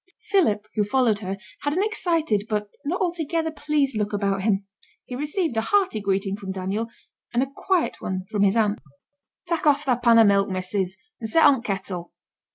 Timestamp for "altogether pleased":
3.01-3.95